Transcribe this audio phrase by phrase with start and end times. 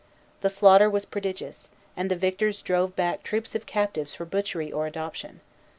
[0.41, 4.87] The slaughter was prodigious, and the victors drove back troops of captives for butchery or
[4.87, 5.41] adoption.